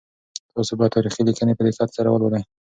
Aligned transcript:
تاسو 0.53 0.71
باید 0.77 0.95
تاریخي 0.95 1.21
لیکنې 1.27 1.53
په 1.55 1.63
دقت 1.67 1.89
سره 1.97 2.09
ولولئ. 2.09 2.43